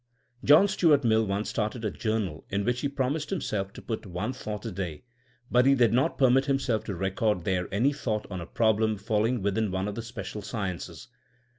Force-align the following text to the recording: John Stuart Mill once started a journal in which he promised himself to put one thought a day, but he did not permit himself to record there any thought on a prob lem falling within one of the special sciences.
John 0.43 0.67
Stuart 0.67 1.03
Mill 1.03 1.27
once 1.27 1.51
started 1.51 1.85
a 1.85 1.91
journal 1.91 2.43
in 2.49 2.65
which 2.65 2.81
he 2.81 2.89
promised 2.89 3.29
himself 3.29 3.71
to 3.73 3.83
put 3.83 4.07
one 4.07 4.33
thought 4.33 4.65
a 4.65 4.71
day, 4.71 5.03
but 5.51 5.67
he 5.67 5.75
did 5.75 5.93
not 5.93 6.17
permit 6.17 6.45
himself 6.45 6.83
to 6.85 6.95
record 6.95 7.43
there 7.43 7.71
any 7.71 7.93
thought 7.93 8.25
on 8.31 8.41
a 8.41 8.47
prob 8.47 8.79
lem 8.79 8.97
falling 8.97 9.43
within 9.43 9.69
one 9.69 9.87
of 9.87 9.93
the 9.93 10.01
special 10.01 10.41
sciences. 10.41 11.07